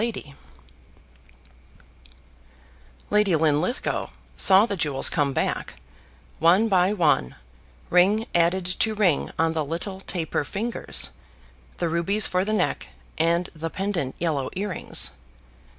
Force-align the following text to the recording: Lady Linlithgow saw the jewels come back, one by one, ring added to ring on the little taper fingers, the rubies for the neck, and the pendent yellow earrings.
Lady 3.11 3.35
Linlithgow 3.35 4.07
saw 4.35 4.65
the 4.65 4.75
jewels 4.75 5.11
come 5.11 5.31
back, 5.31 5.75
one 6.39 6.67
by 6.67 6.91
one, 6.91 7.35
ring 7.91 8.25
added 8.33 8.65
to 8.65 8.95
ring 8.95 9.29
on 9.37 9.53
the 9.53 9.63
little 9.63 9.99
taper 10.01 10.43
fingers, 10.43 11.11
the 11.77 11.87
rubies 11.87 12.25
for 12.25 12.43
the 12.43 12.51
neck, 12.51 12.87
and 13.19 13.51
the 13.53 13.69
pendent 13.69 14.15
yellow 14.17 14.49
earrings. 14.55 15.11